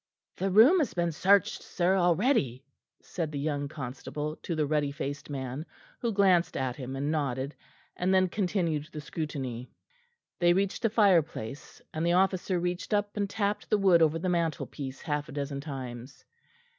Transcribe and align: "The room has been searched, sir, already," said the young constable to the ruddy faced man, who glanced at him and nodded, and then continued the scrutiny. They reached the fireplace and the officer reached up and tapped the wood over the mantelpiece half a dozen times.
"The 0.37 0.49
room 0.49 0.79
has 0.79 0.95
been 0.95 1.11
searched, 1.11 1.61
sir, 1.61 1.95
already," 1.95 2.63
said 3.03 3.31
the 3.31 3.37
young 3.37 3.67
constable 3.67 4.35
to 4.37 4.55
the 4.55 4.65
ruddy 4.65 4.91
faced 4.91 5.29
man, 5.29 5.63
who 5.99 6.11
glanced 6.11 6.57
at 6.57 6.75
him 6.75 6.95
and 6.95 7.11
nodded, 7.11 7.53
and 7.95 8.11
then 8.11 8.27
continued 8.27 8.89
the 8.91 8.99
scrutiny. 8.99 9.69
They 10.39 10.53
reached 10.53 10.81
the 10.81 10.89
fireplace 10.89 11.83
and 11.93 12.03
the 12.03 12.13
officer 12.13 12.59
reached 12.59 12.95
up 12.95 13.15
and 13.15 13.29
tapped 13.29 13.69
the 13.69 13.77
wood 13.77 14.01
over 14.01 14.17
the 14.17 14.27
mantelpiece 14.27 15.01
half 15.03 15.29
a 15.29 15.33
dozen 15.33 15.61
times. 15.61 16.25